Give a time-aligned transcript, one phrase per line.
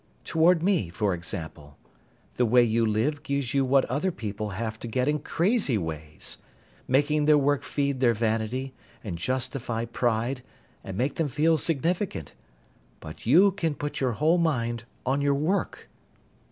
[0.23, 1.77] Toward me, for example.
[2.33, 6.39] The way you live gives you what other people have to get in crazy ways
[6.87, 10.41] making their work feed their vanity, and justify pride,
[10.83, 12.33] and make them feel significant.
[12.99, 15.87] But you can put your whole mind on your work."